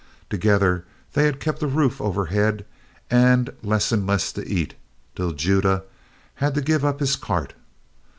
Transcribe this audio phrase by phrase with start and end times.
[0.31, 2.65] Together they had kept a roof overhead,
[3.11, 4.73] and less and less to eat,
[5.15, 5.83] till Judah
[6.37, 7.53] had to give up his cart.